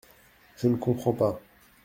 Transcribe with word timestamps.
Je 0.57 0.67
ne 0.67 0.77
comprends 0.77 1.13
pas!… 1.13 1.39